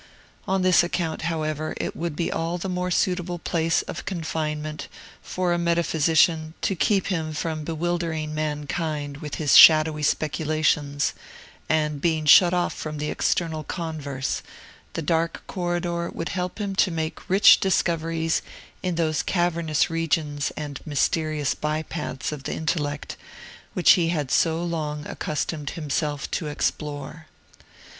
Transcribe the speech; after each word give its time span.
On 0.47 0.63
this 0.63 0.81
account, 0.83 1.21
however, 1.29 1.75
it 1.77 1.95
would 1.95 2.15
be 2.15 2.31
all 2.31 2.57
the 2.57 2.67
more 2.67 2.89
suitable 2.89 3.37
place 3.37 3.83
of 3.83 4.03
confinement 4.03 4.87
for 5.21 5.53
a 5.53 5.59
metaphysician, 5.59 6.55
to 6.63 6.75
keep 6.75 7.05
him 7.13 7.33
from 7.33 7.63
bewildering 7.63 8.33
mankind 8.33 9.17
with 9.17 9.35
his 9.35 9.55
shadowy 9.55 10.01
speculations; 10.01 11.13
and, 11.69 12.01
being 12.01 12.25
shut 12.25 12.51
off 12.51 12.73
from 12.73 12.99
external 12.99 13.63
converse, 13.63 14.41
the 14.93 15.03
dark 15.03 15.43
corridor 15.45 16.09
would 16.09 16.29
help 16.29 16.57
him 16.57 16.73
to 16.77 16.89
make 16.89 17.29
rich 17.29 17.59
discoveries 17.59 18.41
in 18.81 18.95
those 18.95 19.21
cavernous 19.21 19.91
regions 19.91 20.51
and 20.57 20.79
mysterious 20.83 21.53
by 21.53 21.83
paths 21.83 22.31
of 22.31 22.45
the 22.45 22.53
intellect, 22.55 23.17
which 23.75 23.91
he 23.91 24.07
had 24.09 24.31
so 24.31 24.63
long 24.63 25.05
accustomed 25.05 25.69
himself 25.69 26.25
to 26.31 26.47
explore. 26.47 27.27